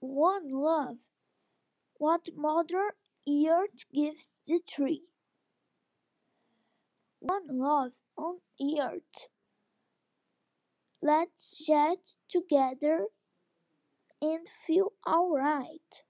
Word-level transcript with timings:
One 0.00 0.48
love, 0.48 0.98
what 1.98 2.28
Mother 2.36 2.94
Earth 3.28 3.84
gives 3.92 4.30
the 4.46 4.60
tree. 4.60 5.02
One 7.20 7.48
love 7.48 7.92
on 8.16 8.38
earth. 8.80 9.26
Let's 11.02 11.62
get 11.66 12.14
together 12.28 13.08
and 14.22 14.48
feel 14.66 14.92
alright. 15.06 16.02